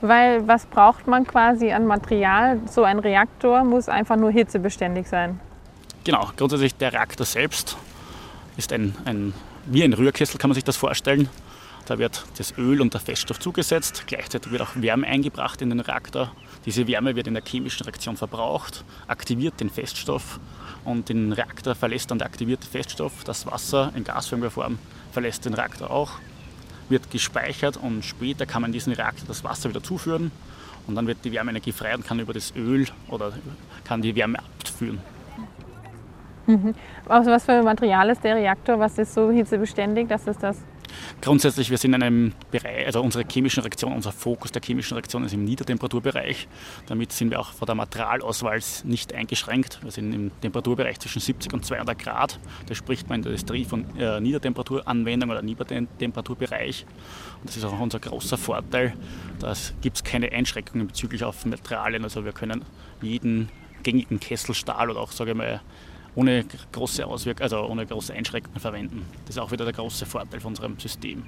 Weil 0.01 0.47
was 0.47 0.65
braucht 0.65 1.07
man 1.07 1.25
quasi 1.25 1.71
an 1.71 1.85
Material? 1.85 2.59
So 2.65 2.83
ein 2.83 2.99
Reaktor 2.99 3.63
muss 3.63 3.87
einfach 3.87 4.17
nur 4.17 4.31
hitzebeständig 4.31 5.07
sein. 5.07 5.39
Genau, 6.03 6.29
grundsätzlich 6.35 6.75
der 6.75 6.91
Reaktor 6.91 7.25
selbst 7.25 7.77
ist 8.57 8.73
ein, 8.73 8.95
ein 9.05 9.33
wie 9.65 9.83
ein 9.83 9.93
Rührkessel, 9.93 10.37
kann 10.37 10.49
man 10.49 10.55
sich 10.55 10.65
das 10.65 10.75
vorstellen. 10.75 11.29
Da 11.85 11.99
wird 11.99 12.25
das 12.37 12.57
Öl 12.57 12.81
und 12.81 12.93
der 12.93 13.01
Feststoff 13.01 13.39
zugesetzt. 13.39 14.03
Gleichzeitig 14.07 14.51
wird 14.51 14.61
auch 14.61 14.71
Wärme 14.75 15.07
eingebracht 15.07 15.61
in 15.61 15.69
den 15.69 15.79
Reaktor. 15.81 16.31
Diese 16.65 16.87
Wärme 16.87 17.15
wird 17.15 17.27
in 17.27 17.33
der 17.33 17.43
chemischen 17.43 17.83
Reaktion 17.83 18.15
verbraucht, 18.15 18.85
aktiviert 19.07 19.59
den 19.59 19.69
Feststoff 19.69 20.39
und 20.85 21.09
den 21.09 21.33
Reaktor 21.33 21.75
verlässt 21.75 22.11
dann 22.11 22.19
der 22.19 22.27
aktivierte 22.27 22.67
Feststoff. 22.67 23.23
Das 23.25 23.45
Wasser 23.45 23.91
in 23.95 24.05
gasförmiger 24.05 24.51
Form 24.51 24.79
verlässt 25.11 25.45
den 25.45 25.53
Reaktor 25.53 25.91
auch, 25.91 26.11
wird 26.89 27.09
gespeichert 27.11 27.77
und 27.77 28.03
später 28.03 28.45
kann 28.45 28.61
man 28.61 28.69
in 28.69 28.73
diesen 28.73 28.93
Reaktor 28.93 29.25
das 29.27 29.43
Wasser 29.43 29.69
wieder 29.69 29.83
zuführen 29.83 30.31
und 30.87 30.95
dann 30.95 31.07
wird 31.07 31.19
die 31.23 31.31
Wärmeenergie 31.31 31.71
frei 31.71 31.95
und 31.95 32.05
kann 32.05 32.19
über 32.19 32.33
das 32.33 32.53
Öl 32.55 32.87
oder 33.09 33.33
kann 33.83 34.01
die 34.01 34.15
Wärme 34.15 34.39
abführen. 34.39 34.99
Mhm. 36.45 36.73
Also 37.07 37.31
was 37.31 37.45
für 37.45 37.53
ein 37.53 37.63
Material 37.63 38.09
ist 38.09 38.23
der 38.23 38.35
Reaktor? 38.35 38.79
Was 38.79 38.97
ist 38.97 39.13
so 39.13 39.31
hitzebeständig, 39.31 40.09
dass 40.09 40.27
es 40.27 40.37
das 40.37 40.57
Grundsätzlich, 41.23 41.69
wir 41.69 41.77
sind 41.77 41.93
in 41.93 42.03
einem 42.03 42.33
Bereich, 42.51 42.85
also 42.85 43.01
unsere 43.01 43.23
chemischen 43.25 43.61
Reaktionen, 43.61 43.95
unser 43.95 44.11
Fokus 44.11 44.51
der 44.51 44.61
chemischen 44.61 44.95
Reaktion 44.95 45.23
ist 45.23 45.33
im 45.33 45.45
Niedertemperaturbereich. 45.45 46.49
Damit 46.87 47.13
sind 47.13 47.31
wir 47.31 47.39
auch 47.39 47.53
vor 47.53 47.65
der 47.65 47.75
Materialauswahl 47.75 48.59
nicht 48.83 49.13
eingeschränkt. 49.13 49.79
Wir 49.83 49.91
sind 49.91 50.11
im 50.11 50.31
Temperaturbereich 50.41 50.99
zwischen 50.99 51.21
70 51.21 51.53
und 51.53 51.65
200 51.65 51.97
Grad. 51.97 52.41
Da 52.65 52.75
spricht 52.75 53.07
man 53.07 53.19
in 53.19 53.21
der 53.21 53.31
Industrie 53.31 53.63
von 53.63 53.85
äh, 53.97 54.19
Niedertemperaturanwendung 54.19 55.29
oder 55.29 55.41
Niedertemperaturbereich. 55.41 56.85
Und 57.39 57.47
das 57.47 57.55
ist 57.55 57.63
auch 57.63 57.79
unser 57.79 58.01
großer 58.01 58.37
Vorteil. 58.37 58.93
Da 59.39 59.53
gibt 59.79 59.95
es 59.95 60.03
keine 60.03 60.29
Einschränkungen 60.29 60.87
bezüglich 60.87 61.23
auf 61.23 61.45
Materialien. 61.45 62.03
Also 62.03 62.25
wir 62.25 62.33
können 62.33 62.65
jeden 63.01 63.47
gängigen 63.81 64.19
Kesselstahl 64.19 64.89
oder 64.89 64.99
auch, 64.99 65.13
sage 65.13 65.31
ich 65.31 65.37
mal, 65.37 65.61
ohne 66.15 66.45
große 66.71 67.05
Auswirkungen, 67.05 67.43
also 67.43 67.65
ohne 67.65 67.85
große 67.85 68.13
Einschränkungen 68.13 68.59
verwenden. 68.59 69.05
Das 69.25 69.35
ist 69.35 69.41
auch 69.41 69.51
wieder 69.51 69.65
der 69.65 69.73
große 69.73 70.05
Vorteil 70.05 70.39
von 70.39 70.49
unserem 70.49 70.79
System. 70.79 71.23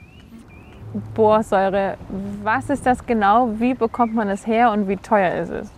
Borsäure, 1.13 1.97
was 2.43 2.69
ist 2.69 2.85
das 2.85 3.05
genau? 3.05 3.49
Wie 3.59 3.73
bekommt 3.73 4.15
man 4.15 4.29
es 4.29 4.47
her 4.47 4.71
und 4.71 4.87
wie 4.87 4.95
teuer 4.97 5.41
ist 5.41 5.49
es? 5.49 5.69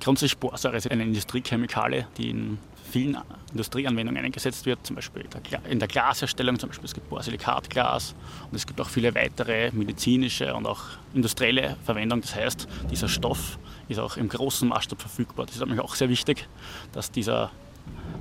Grundsätzlich 0.00 0.38
Borsäure 0.38 0.76
ist 0.76 0.90
eine 0.90 1.04
Industriechemikalie, 1.04 2.06
die 2.16 2.30
in 2.30 2.58
vielen 2.90 3.18
Industrieanwendungen 3.52 4.24
eingesetzt 4.24 4.66
wird, 4.66 4.84
zum 4.86 4.96
Beispiel 4.96 5.24
in 5.68 5.78
der 5.78 5.88
Glasherstellung, 5.88 6.58
zum 6.58 6.70
Beispiel 6.70 6.86
es 6.86 6.94
gibt 6.94 7.08
Borsilikatglas 7.08 8.14
und 8.50 8.56
es 8.56 8.66
gibt 8.66 8.80
auch 8.80 8.88
viele 8.88 9.14
weitere 9.14 9.70
medizinische 9.72 10.54
und 10.54 10.66
auch 10.66 10.82
industrielle 11.14 11.76
Verwendungen. 11.84 12.22
Das 12.22 12.34
heißt, 12.34 12.68
dieser 12.90 13.08
Stoff 13.08 13.58
ist 13.88 13.98
auch 13.98 14.16
im 14.16 14.28
großen 14.28 14.68
Maßstab 14.68 15.00
verfügbar. 15.00 15.46
Das 15.46 15.56
ist 15.56 15.60
nämlich 15.60 15.80
auch 15.80 15.94
sehr 15.94 16.08
wichtig, 16.08 16.48
dass 16.92 17.10
dieser 17.10 17.50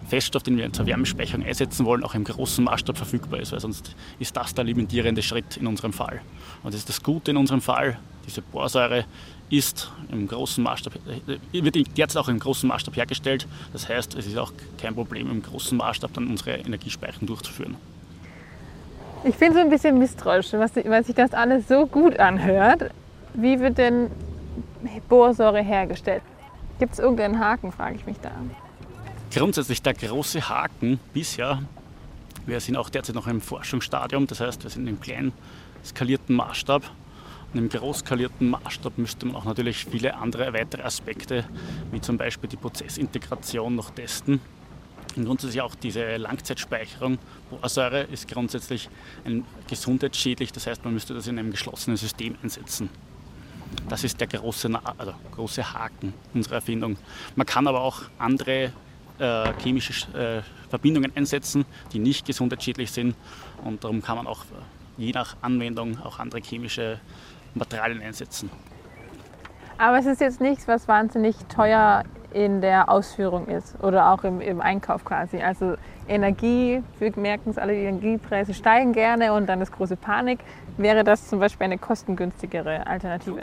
Feststoff, 0.08 0.44
den 0.44 0.58
wir 0.58 0.72
zur 0.72 0.86
Wärmespeicherung 0.86 1.44
einsetzen 1.44 1.86
wollen, 1.86 2.04
auch 2.04 2.14
im 2.14 2.24
großen 2.24 2.64
Maßstab 2.64 2.98
verfügbar 2.98 3.40
ist, 3.40 3.52
weil 3.52 3.60
sonst 3.60 3.96
ist 4.20 4.38
das 4.38 4.54
der 4.54 4.64
limitierende 4.64 5.24
Schritt 5.24 5.58
in 5.58 5.68
unserem 5.68 5.94
Fall. 5.94 6.22
Und 6.64 6.74
das 6.74 6.82
ist 6.82 6.90
das 6.90 7.02
Gute 7.02 7.32
in 7.32 7.38
unserem 7.38 7.62
Fall, 7.62 7.98
diese 8.26 8.42
Borsäure 8.42 9.06
ist 9.50 9.92
im 10.12 10.28
großen 10.28 10.64
Maßstab, 10.64 10.94
äh, 11.18 11.64
wird 11.64 11.98
derzeit 11.98 12.22
auch 12.22 12.28
im 12.28 12.40
großen 12.40 12.68
Maßstab 12.68 12.96
hergestellt. 12.96 13.48
Das 13.74 13.88
heißt, 13.88 14.16
es 14.16 14.26
ist 14.26 14.38
auch 14.38 14.52
kein 14.80 14.96
Problem, 14.96 15.30
im 15.30 15.42
großen 15.42 15.78
Maßstab 15.78 16.14
dann 16.14 16.28
unsere 16.28 16.56
Energiespeicherung 16.56 17.28
durchzuführen. 17.28 17.76
Ich 19.24 19.36
bin 19.36 19.54
so 19.54 19.60
ein 19.60 19.70
bisschen 19.70 19.98
misstrauisch, 19.98 20.54
weil 20.54 21.04
sich 21.04 21.16
das 21.16 21.34
alles 21.34 21.68
so 21.68 21.86
gut 21.88 22.20
anhört. 22.20 22.92
Wie 23.34 23.60
wird 23.60 23.78
denn 23.78 24.12
Borsäure 25.10 25.62
hergestellt? 25.62 26.22
Gibt 26.80 26.94
es 26.94 27.00
irgendeinen 27.00 27.40
Haken, 27.40 27.72
frage 27.72 27.96
ich 27.96 28.06
mich 28.06 28.18
da 28.22 28.32
grundsätzlich 29.36 29.82
der 29.82 29.94
große 29.94 30.48
Haken 30.48 30.98
bisher, 31.14 31.62
wir 32.46 32.60
sind 32.62 32.78
auch 32.78 32.90
derzeit 32.90 33.16
noch 33.16 33.28
im 33.28 33.42
Forschungsstadium, 33.42 34.28
das 34.28 34.40
heißt, 34.40 34.64
wir 34.64 34.70
sind 34.70 34.88
im 34.88 35.02
kleinen 35.02 35.34
skalierten 35.84 36.36
Maßstab. 36.36 36.84
Und 37.54 37.60
im 37.60 37.70
groß 37.70 38.00
skalierten 38.00 38.50
Maßstab 38.50 38.98
müsste 38.98 39.26
man 39.26 39.36
auch 39.36 39.46
natürlich 39.46 39.86
viele 39.86 40.16
andere 40.16 40.54
weitere 40.54 40.84
Aspekte, 40.84 41.46
wie 41.92 42.00
zum 42.00 42.18
Beispiel 42.18 42.50
die 42.50 42.56
Prozessintegration, 42.56 43.76
noch 43.76 43.92
testen. 43.92 44.40
Und 45.16 45.26
grundsätzlich 45.26 45.62
auch 45.62 45.76
diese 45.76 46.16
Langzeitspeicherung. 46.18 47.18
Borsäure 47.50 48.04
ist 48.04 48.28
grundsätzlich 48.30 48.90
gesundheitsschädlich, 49.68 50.54
das 50.54 50.68
heißt, 50.68 50.84
man 50.86 50.94
müsste 50.94 51.14
das 51.14 51.28
in 51.28 51.40
einem 51.40 51.52
geschlossenen 51.52 51.98
System 51.98 52.36
einsetzen. 52.42 52.90
Das 53.90 54.04
ist 54.04 54.20
der 54.20 54.28
große, 54.28 54.70
also 54.98 55.14
große 55.32 55.74
Haken 55.74 56.14
unserer 56.34 56.56
Erfindung. 56.56 56.98
Man 57.36 57.46
kann 57.46 57.68
aber 57.68 57.82
auch 57.82 58.04
andere 58.18 58.72
äh, 59.20 59.54
chemische 59.62 59.94
äh, 60.18 60.42
Verbindungen 60.70 61.12
einsetzen, 61.16 61.66
die 61.94 62.00
nicht 62.00 62.26
gesundheitsschädlich 62.26 62.92
sind. 62.92 63.16
Und 63.64 63.84
darum 63.84 64.02
kann 64.02 64.18
man 64.18 64.28
auch 64.28 64.44
äh, 64.44 65.02
je 65.02 65.12
nach 65.12 65.36
Anwendung 65.42 65.98
auch 66.04 66.20
andere 66.20 66.42
chemische 66.42 67.00
Materialien 67.54 68.02
einsetzen. 68.02 68.50
Aber 69.78 69.98
es 69.98 70.06
ist 70.06 70.22
jetzt 70.22 70.40
nichts, 70.40 70.68
was 70.68 70.88
wahnsinnig 70.88 71.36
teuer 71.50 72.04
in 72.34 72.60
der 72.60 72.90
Ausführung 72.90 73.48
ist 73.48 73.82
oder 73.82 74.12
auch 74.12 74.24
im, 74.24 74.42
im 74.42 74.60
Einkauf 74.60 75.06
quasi. 75.06 75.38
Also 75.42 75.76
Energie, 76.08 76.84
wir 77.00 77.14
merken 77.18 77.50
es 77.50 77.58
alle, 77.58 77.74
die 77.74 77.84
Energiepreise 77.84 78.54
steigen 78.54 78.92
gerne 78.92 79.34
und 79.34 79.48
dann 79.48 79.62
ist 79.62 79.72
große 79.72 79.96
Panik. 79.96 80.40
Wäre 80.78 81.04
das 81.06 81.28
zum 81.30 81.40
Beispiel 81.40 81.66
eine 81.66 81.78
kostengünstigere 81.78 82.86
Alternative? 82.86 83.42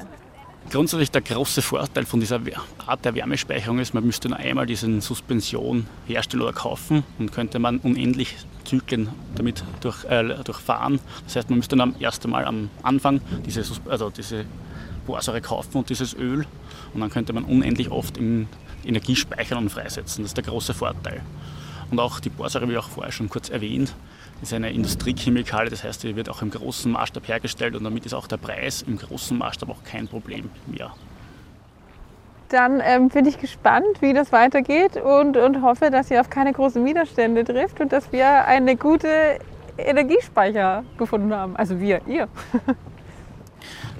Grundsätzlich 0.71 1.11
der 1.11 1.21
große 1.21 1.61
Vorteil 1.61 2.07
von 2.07 2.21
dieser 2.21 2.41
Art 2.87 3.05
der 3.05 3.15
Wärmespeicherung 3.15 3.79
ist, 3.79 3.93
man 3.93 4.07
müsste 4.07 4.29
nur 4.29 4.39
einmal 4.39 4.65
diese 4.65 5.01
Suspension 5.01 5.87
herstellen 6.07 6.43
oder 6.43 6.53
kaufen 6.53 7.03
und 7.19 7.33
könnte 7.33 7.59
man 7.59 7.79
unendlich 7.79 8.37
Zyklen 8.65 9.11
damit 9.35 9.65
durch, 9.81 10.05
äh, 10.05 10.23
durchfahren. 10.45 11.01
Das 11.25 11.37
heißt, 11.37 11.51
man 11.51 11.59
müsste 11.59 11.77
dann 11.77 11.95
erst 11.99 12.25
einmal 12.25 12.45
am 12.47 12.71
Anfang 12.83 13.21
diese, 13.45 13.65
also 13.89 14.11
diese 14.11 14.47
Borsäure 15.07 15.41
kaufen 15.41 15.79
und 15.79 15.91
dieses 15.91 16.15
Öl 16.15 16.47
und 16.95 17.01
dann 17.01 17.11
könnte 17.11 17.33
man 17.33 17.45
unendlich 17.45 17.91
oft 17.91 18.17
in 18.17 18.49
Energie 18.85 19.17
speichern 19.17 19.59
und 19.59 19.71
freisetzen. 19.71 20.23
Das 20.23 20.31
ist 20.31 20.37
der 20.37 20.45
große 20.45 20.75
Vorteil. 20.75 21.23
Und 21.91 21.99
auch 22.01 22.21
die 22.21 22.31
Borsäure, 22.31 22.69
wie 22.69 22.79
auch 22.79 22.89
vorher 22.89 23.13
schon 23.13 23.29
kurz 23.29 23.51
erwähnt, 23.51 23.95
ist 24.43 24.53
eine 24.53 24.71
Industriechemikalie, 24.73 25.71
das 25.71 25.85
heißt, 25.85 26.01
sie 26.01 26.17
wird 26.17 26.29
auch 26.29 26.43
im 26.43 26.51
großen 26.51 26.91
Maßstab 26.91 27.29
hergestellt 27.29 27.77
und 27.77 27.85
damit 27.85 28.05
ist 28.05 28.13
auch 28.13 28.27
der 28.27 28.37
Preis 28.37 28.83
im 28.83 28.99
großen 28.99 29.39
Maßstab 29.39 29.71
auch 29.71 29.85
kein 29.85 30.09
Problem 30.09 30.51
mehr. 30.67 30.93
Dann 32.49 32.83
ähm, 32.85 33.09
bin 33.09 33.25
ich 33.25 33.39
gespannt, 33.39 34.01
wie 34.01 34.13
das 34.13 34.31
weitergeht 34.31 34.97
und, 34.97 35.37
und 35.39 35.63
hoffe, 35.63 35.91
dass 35.91 36.11
ihr 36.11 36.21
auf 36.21 36.29
keine 36.29 36.53
großen 36.53 36.85
Widerstände 36.85 37.45
trifft 37.45 37.81
und 37.81 37.93
dass 37.93 38.13
wir 38.13 38.45
eine 38.45 38.77
gute 38.77 39.39
Energiespeicher 39.79 40.85
gefunden 40.99 41.33
haben. 41.33 41.57
Also 41.57 41.81
wir, 41.81 42.03
ihr. 42.07 42.29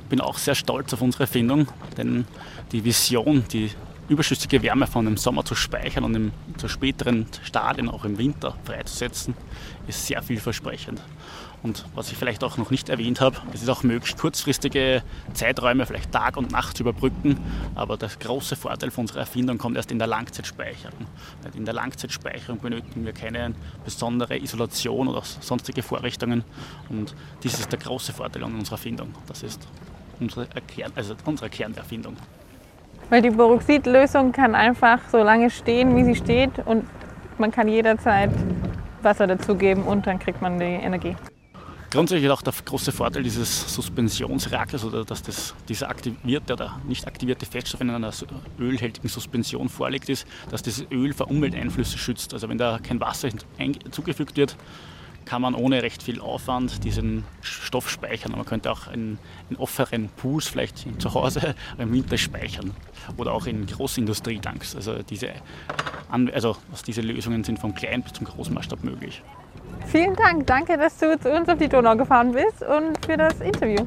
Ich 0.03 0.09
bin 0.11 0.21
auch 0.21 0.37
sehr 0.37 0.55
stolz 0.55 0.93
auf 0.93 1.01
unsere 1.01 1.23
Erfindung, 1.23 1.67
denn 1.97 2.27
die 2.73 2.85
Vision, 2.85 3.45
die 3.51 3.71
überschüssige 4.13 4.63
Wärme 4.63 4.87
von 4.87 5.05
dem 5.05 5.17
Sommer 5.17 5.45
zu 5.45 5.55
speichern 5.55 6.05
und 6.05 6.15
im, 6.15 6.33
zu 6.57 6.69
späteren 6.69 7.27
Stadien 7.43 7.89
auch 7.89 8.05
im 8.05 8.19
Winter 8.19 8.57
freizusetzen, 8.65 9.35
ist 9.87 10.07
sehr 10.07 10.23
vielversprechend. 10.23 11.01
Und 11.63 11.85
was 11.95 12.11
ich 12.11 12.19
vielleicht 12.19 12.43
auch 12.43 12.57
noch 12.57 12.71
nicht 12.71 12.89
erwähnt 12.89 13.21
habe, 13.21 13.37
es 13.53 13.63
ist 13.63 13.69
auch 13.69 13.85
möglich, 13.85 14.17
kurzfristige 14.17 15.03
Zeiträume, 15.33 15.87
vielleicht 15.87 16.11
Tag 16.11 16.37
und 16.37 16.51
Nacht 16.51 16.77
zu 16.77 16.83
überbrücken. 16.83 17.39
Aber 17.77 17.97
der 17.97 18.09
große 18.09 18.57
Vorteil 18.57 18.91
von 18.91 19.03
unserer 19.03 19.21
Erfindung 19.21 19.59
kommt 19.59 19.77
erst 19.77 19.93
in 19.93 19.99
der 19.99 20.09
Langzeitspeicherung. 20.09 21.07
In 21.55 21.65
der 21.65 21.75
Langzeitspeicherung 21.75 22.59
benötigen 22.59 23.05
wir 23.05 23.13
keine 23.13 23.55
besondere 23.85 24.39
Isolation 24.39 25.07
oder 25.07 25.23
sonstige 25.23 25.83
Vorrichtungen. 25.83 26.43
Und 26.89 27.15
dies 27.45 27.61
ist 27.61 27.71
der 27.71 27.79
große 27.79 28.13
Vorteil 28.13 28.43
an 28.43 28.55
unserer 28.55 28.75
Erfindung. 28.75 29.15
Das 29.29 29.45
ist 29.45 29.69
unsere, 30.19 30.49
Kern, 30.67 30.91
also 30.97 31.15
unsere 31.25 31.49
Kernerfindung. 31.49 32.17
Weil 33.11 33.23
die 33.23 33.31
Boroxidlösung 33.31 34.33
kann 34.33 34.55
einfach 34.55 35.01
so 35.11 35.19
lange 35.19 35.51
stehen, 35.51 35.97
wie 35.97 36.05
sie 36.05 36.15
steht 36.15 36.59
und 36.65 36.85
man 37.39 37.51
kann 37.51 37.69
jederzeit 37.69 38.31
Wasser 39.03 39.27
dazugeben 39.27 39.85
und 39.85 40.07
dann 40.07 40.19
kriegt 40.19 40.41
man 40.41 40.59
die 40.59 40.65
Energie. 40.65 41.17
Grundsätzlich 41.91 42.31
auch 42.31 42.41
der 42.41 42.55
große 42.65 42.91
Vorteil 42.91 43.23
dieses 43.23 43.75
Suspensionsreaktors 43.75 44.83
oder 44.83 45.05
dass 45.05 45.23
das, 45.23 45.55
dieser 45.69 45.91
aktivierte 45.91 46.55
oder 46.55 46.81
nicht 46.89 47.07
aktivierte 47.07 47.45
Feststoff 47.45 47.83
in 47.83 47.91
einer 47.91 48.11
ölhältigen 48.59 49.09
Suspension 49.09 49.69
vorliegt, 49.69 50.09
ist, 50.09 50.27
dass 50.51 50.63
das 50.63 50.87
Öl 50.91 51.13
vor 51.13 51.29
Umwelteinflüsse 51.31 51.99
schützt. 51.99 52.33
Also 52.33 52.49
wenn 52.49 52.57
da 52.57 52.79
kein 52.83 52.99
Wasser 52.99 53.29
zugefügt 53.91 54.39
wird, 54.39 54.57
kann 55.25 55.43
man 55.43 55.55
ohne 55.55 55.83
recht 55.83 56.03
viel 56.03 56.21
Aufwand 56.21 56.85
diesen 56.85 57.25
Stoff 57.41 57.89
speichern. 57.89 58.33
Man 58.33 58.45
könnte 58.45 58.71
auch 58.71 58.93
in, 58.93 59.19
in 59.51 59.57
offenen 59.57 60.09
Pools 60.09 60.49
vielleicht 60.49 60.85
zu 61.01 61.15
Hause 61.15 61.55
im 61.79 61.93
Winter 61.93 62.19
speichern 62.19 62.73
oder 63.17 63.33
auch 63.33 63.47
in 63.47 63.67
Großindustrietanks. 63.67 64.77
Also 64.77 65.03
diese, 65.03 65.31
also 66.33 66.57
diese 66.87 67.01
Lösungen 67.01 67.45
sind 67.45 67.59
vom 67.59 67.75
kleinen 67.75 68.03
bis 68.03 68.13
zum 68.15 68.27
großen 68.27 68.55
Maßstab 68.55 68.85
möglich. 68.85 69.23
Vielen 69.87 70.15
Dank. 70.17 70.47
Danke, 70.47 70.77
dass 70.77 70.99
du 70.99 71.19
zu 71.19 71.31
uns 71.31 71.49
auf 71.49 71.59
die 71.59 71.69
Donau 71.69 71.97
gefahren 71.97 72.33
bist 72.33 72.63
und 72.63 73.05
für 73.05 73.17
das 73.17 73.41
Interview. 73.41 73.87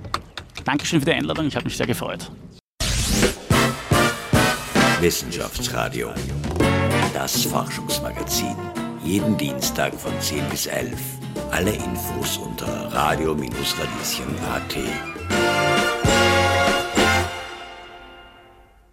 Dankeschön 0.63 0.99
für 0.99 1.05
die 1.05 1.13
Einladung. 1.13 1.47
Ich 1.47 1.55
habe 1.55 1.65
mich 1.65 1.77
sehr 1.77 1.87
gefreut. 1.87 2.31
Wissenschaftsradio. 4.99 6.09
Das 7.13 7.43
Forschungsmagazin. 7.43 8.55
Jeden 9.03 9.37
Dienstag 9.37 9.93
von 9.93 10.11
10 10.19 10.49
bis 10.49 10.65
11. 10.65 11.24
Alle 11.51 11.71
Infos 11.71 12.37
unter 12.37 12.91
radio-radieschen.at. 12.91 15.24